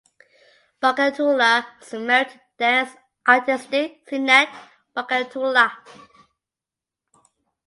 [0.81, 2.89] Barkatullah was married to dance
[3.23, 4.49] artiste Zeenat
[4.97, 5.73] Barkatullah.